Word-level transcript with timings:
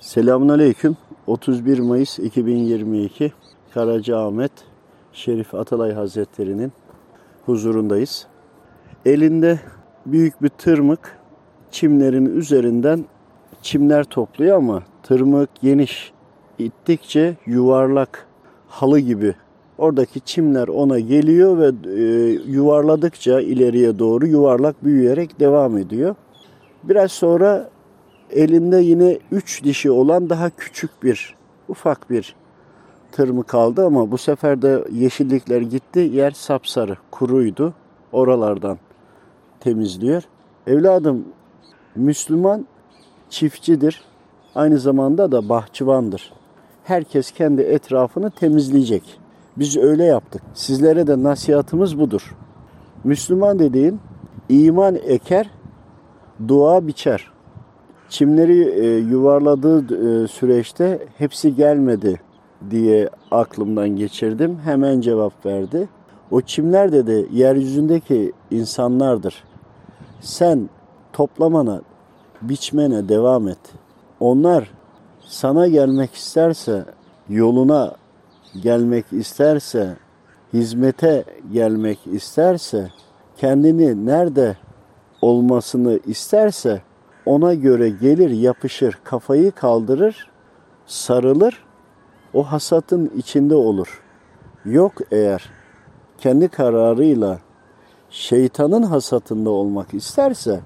Selamünaleyküm. 0.00 0.96
31 1.26 1.78
Mayıs 1.78 2.18
2022 2.18 3.32
Karacaahmet 3.74 4.52
Şerif 5.12 5.54
Atalay 5.54 5.92
Hazretleri'nin 5.92 6.72
huzurundayız. 7.46 8.26
Elinde 9.06 9.60
büyük 10.06 10.42
bir 10.42 10.48
tırmık 10.48 11.18
çimlerin 11.70 12.36
üzerinden 12.36 13.04
çimler 13.62 14.04
topluyor 14.04 14.56
ama 14.56 14.82
tırmık 15.02 15.50
geniş 15.62 16.12
ittikçe 16.58 17.36
yuvarlak 17.46 18.26
halı 18.68 18.98
gibi 18.98 19.34
oradaki 19.78 20.20
çimler 20.20 20.68
ona 20.68 20.98
geliyor 20.98 21.58
ve 21.58 21.70
e, 21.90 22.02
yuvarladıkça 22.50 23.40
ileriye 23.40 23.98
doğru 23.98 24.26
yuvarlak 24.26 24.84
büyüyerek 24.84 25.40
devam 25.40 25.78
ediyor. 25.78 26.14
Biraz 26.84 27.12
sonra 27.12 27.70
elinde 28.30 28.76
yine 28.76 29.18
üç 29.32 29.64
dişi 29.64 29.90
olan 29.90 30.30
daha 30.30 30.50
küçük 30.50 31.02
bir 31.02 31.34
ufak 31.68 32.10
bir 32.10 32.36
tırmı 33.12 33.44
kaldı 33.44 33.86
ama 33.86 34.10
bu 34.10 34.18
sefer 34.18 34.62
de 34.62 34.84
yeşillikler 34.92 35.60
gitti. 35.60 36.00
Yer 36.00 36.30
sapsarı, 36.30 36.96
kuruydu. 37.10 37.74
Oralardan 38.12 38.78
temizliyor. 39.60 40.22
Evladım 40.66 41.24
Müslüman 41.96 42.66
çiftçidir. 43.30 44.02
Aynı 44.54 44.78
zamanda 44.78 45.32
da 45.32 45.48
bahçıvandır. 45.48 46.32
Herkes 46.84 47.30
kendi 47.30 47.62
etrafını 47.62 48.30
temizleyecek. 48.30 49.20
Biz 49.56 49.76
öyle 49.76 50.04
yaptık. 50.04 50.42
Sizlere 50.54 51.06
de 51.06 51.22
nasihatımız 51.22 51.98
budur. 51.98 52.36
Müslüman 53.04 53.58
dediğin 53.58 54.00
iman 54.48 54.94
eker, 54.94 55.50
dua 56.48 56.86
biçer. 56.86 57.35
Çimleri 58.08 58.62
e, 58.62 58.96
yuvarladığı 58.96 59.78
e, 60.24 60.28
süreçte 60.28 61.06
hepsi 61.18 61.54
gelmedi 61.54 62.20
diye 62.70 63.08
aklımdan 63.30 63.88
geçirdim. 63.88 64.58
Hemen 64.64 65.00
cevap 65.00 65.46
verdi. 65.46 65.88
O 66.30 66.40
çimler 66.40 66.92
dedi 66.92 67.28
yeryüzündeki 67.32 68.32
insanlardır. 68.50 69.44
Sen 70.20 70.68
toplamana, 71.12 71.82
biçmene 72.42 73.08
devam 73.08 73.48
et. 73.48 73.58
Onlar 74.20 74.70
sana 75.26 75.68
gelmek 75.68 76.14
isterse, 76.14 76.84
yoluna 77.28 77.94
gelmek 78.62 79.12
isterse, 79.12 79.96
hizmete 80.52 81.24
gelmek 81.52 81.98
isterse, 82.06 82.90
kendini 83.36 84.06
nerede 84.06 84.56
olmasını 85.22 86.00
isterse 86.06 86.82
ona 87.26 87.54
göre 87.54 87.88
gelir 87.88 88.30
yapışır, 88.30 88.98
kafayı 89.04 89.52
kaldırır, 89.52 90.30
sarılır, 90.86 91.64
o 92.34 92.42
hasatın 92.42 93.12
içinde 93.16 93.54
olur. 93.54 94.02
Yok 94.64 94.92
eğer 95.10 95.50
kendi 96.18 96.48
kararıyla 96.48 97.38
şeytanın 98.10 98.82
hasatında 98.82 99.50
olmak 99.50 99.94
isterse, 99.94 100.60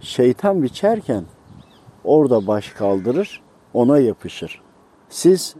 şeytan 0.00 0.62
biçerken 0.62 1.24
orada 2.04 2.46
baş 2.46 2.68
kaldırır, 2.68 3.42
ona 3.74 3.98
yapışır. 3.98 4.62
Siz 5.08 5.54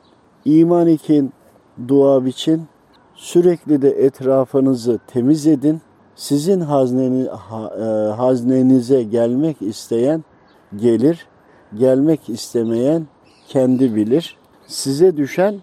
iman 0.44 0.88
için, 0.88 1.32
dua 1.88 2.24
biçin, 2.24 2.62
sürekli 3.14 3.82
de 3.82 3.90
etrafınızı 3.90 5.00
temiz 5.06 5.46
edin. 5.46 5.80
Sizin 6.16 6.60
hazneni, 6.60 7.28
ha, 7.28 7.72
e, 7.78 8.12
haznenize 8.12 9.02
gelmek 9.02 9.62
isteyen 9.62 10.24
gelir, 10.76 11.26
gelmek 11.78 12.28
istemeyen 12.28 13.06
kendi 13.48 13.94
bilir. 13.94 14.36
Size 14.66 15.16
düşen 15.16 15.54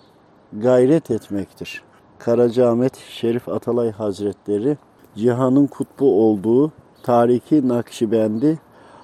gayret 0.53 1.11
etmektir. 1.11 1.81
Karacaahmet 2.19 2.95
Şerif 2.95 3.49
Atalay 3.49 3.91
Hazretleri 3.91 4.77
cihanın 5.15 5.67
kutbu 5.67 6.25
olduğu 6.25 6.71
tariki 7.03 7.67
Nakşibendi 7.67 8.59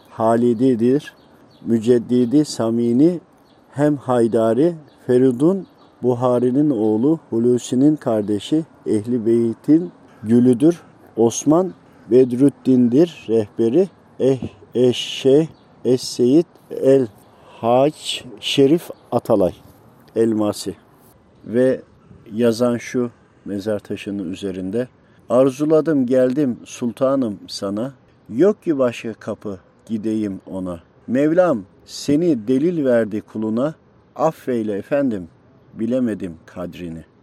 Halididir. 0.09 1.13
Müceddidi 1.65 2.45
Samini 2.45 3.19
hem 3.71 3.97
Haydari 3.97 4.75
Feridun 5.07 5.67
Buhari'nin 6.03 6.69
oğlu 6.69 7.19
Hulusi'nin 7.29 7.95
kardeşi 7.95 8.65
Ehli 8.85 9.25
Beyt'in 9.25 9.91
gülüdür. 10.23 10.81
Osman 11.17 11.73
Bedrüddin'dir 12.11 13.25
rehberi. 13.29 13.89
Eh, 14.19 14.39
Eşşeh 14.75 15.47
Es-Seyit 15.85 16.47
El 16.71 17.07
Haç 17.45 18.25
Şerif 18.39 18.89
Atalay 19.11 19.53
Elmasi 20.15 20.75
ve 21.45 21.81
yazan 22.33 22.77
şu 22.77 23.11
mezar 23.45 23.79
taşının 23.79 24.31
üzerinde 24.31 24.87
Arzuladım 25.29 26.05
geldim 26.05 26.57
sultanım 26.65 27.39
sana 27.47 27.93
yok 28.29 28.63
ki 28.63 28.77
başka 28.77 29.13
kapı 29.13 29.59
gideyim 29.85 30.41
ona 30.51 30.79
Mevlam 31.07 31.63
seni 31.85 32.47
delil 32.47 32.85
verdi 32.85 33.21
kuluna 33.21 33.73
affeyle 34.15 34.73
efendim 34.73 35.27
bilemedim 35.73 36.35
kadrini.'' 36.45 37.16